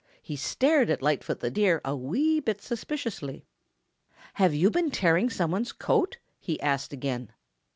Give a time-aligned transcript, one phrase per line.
[0.23, 3.45] He stared at Lightfoot the Deer a wee bit suspiciously.
[4.33, 7.31] "Have you been tearing somebody's coat?" he asked again.